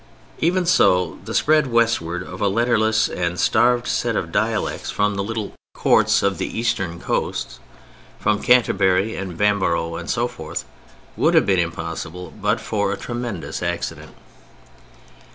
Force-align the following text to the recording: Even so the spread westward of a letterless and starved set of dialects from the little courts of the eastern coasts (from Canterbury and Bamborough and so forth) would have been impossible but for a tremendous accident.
Even 0.39 0.65
so 0.65 1.19
the 1.25 1.33
spread 1.35 1.67
westward 1.67 2.23
of 2.23 2.41
a 2.41 2.47
letterless 2.47 3.07
and 3.07 3.39
starved 3.39 3.85
set 3.85 4.15
of 4.15 4.31
dialects 4.31 4.89
from 4.89 5.13
the 5.13 5.23
little 5.23 5.53
courts 5.75 6.23
of 6.23 6.39
the 6.39 6.57
eastern 6.59 6.99
coasts 6.99 7.59
(from 8.19 8.41
Canterbury 8.41 9.15
and 9.15 9.37
Bamborough 9.37 9.97
and 9.97 10.09
so 10.09 10.27
forth) 10.27 10.65
would 11.15 11.35
have 11.35 11.45
been 11.45 11.59
impossible 11.59 12.31
but 12.41 12.59
for 12.59 12.91
a 12.91 12.97
tremendous 12.97 13.61
accident. 13.61 14.15